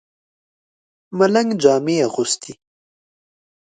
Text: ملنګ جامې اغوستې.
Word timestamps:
ملنګ 1.17 1.49
جامې 1.61 1.95
اغوستې. 2.07 2.53